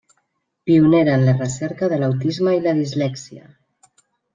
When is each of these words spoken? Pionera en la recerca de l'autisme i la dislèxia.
Pionera 0.63 1.13
en 1.19 1.27
la 1.29 1.35
recerca 1.43 1.91
de 1.95 2.01
l'autisme 2.03 2.57
i 2.59 2.67
la 2.67 2.77
dislèxia. 2.83 3.51